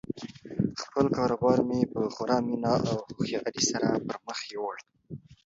[0.83, 4.75] خپل کاروبار مې په خورا مینه او هوښیاري سره پرمخ یووړ.